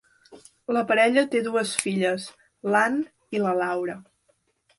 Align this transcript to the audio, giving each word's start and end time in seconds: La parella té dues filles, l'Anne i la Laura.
La 0.77 0.81
parella 0.91 1.23
té 1.35 1.41
dues 1.47 1.73
filles, 1.83 2.25
l'Anne 2.77 3.37
i 3.39 3.45
la 3.45 3.53
Laura. 3.61 4.01